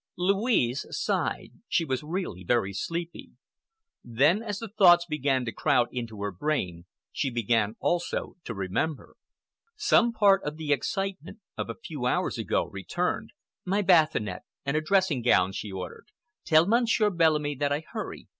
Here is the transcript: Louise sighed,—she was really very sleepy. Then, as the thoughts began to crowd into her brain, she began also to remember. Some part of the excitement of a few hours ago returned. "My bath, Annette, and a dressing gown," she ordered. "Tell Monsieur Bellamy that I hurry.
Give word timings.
Louise 0.17 0.83
sighed,—she 0.89 1.85
was 1.85 2.01
really 2.01 2.43
very 2.43 2.73
sleepy. 2.73 3.33
Then, 4.03 4.41
as 4.41 4.57
the 4.57 4.67
thoughts 4.67 5.05
began 5.05 5.45
to 5.45 5.51
crowd 5.51 5.89
into 5.91 6.23
her 6.23 6.31
brain, 6.31 6.85
she 7.11 7.29
began 7.29 7.75
also 7.79 8.33
to 8.45 8.55
remember. 8.55 9.15
Some 9.75 10.11
part 10.11 10.41
of 10.43 10.57
the 10.57 10.73
excitement 10.73 11.37
of 11.55 11.69
a 11.69 11.75
few 11.75 12.07
hours 12.07 12.39
ago 12.39 12.65
returned. 12.65 13.29
"My 13.63 13.83
bath, 13.83 14.15
Annette, 14.15 14.45
and 14.65 14.75
a 14.75 14.81
dressing 14.81 15.21
gown," 15.21 15.51
she 15.51 15.71
ordered. 15.71 16.07
"Tell 16.45 16.65
Monsieur 16.65 17.11
Bellamy 17.11 17.53
that 17.57 17.71
I 17.71 17.83
hurry. 17.91 18.27